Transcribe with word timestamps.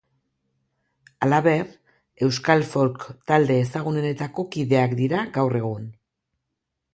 Halaber, 1.25 1.67
euskal 2.27 2.65
folk 2.69 3.05
talde 3.33 3.59
ezagunenetako 3.67 4.47
kideak 4.57 4.97
dira, 5.03 5.21
gaur 5.39 5.61
egun. 5.63 5.87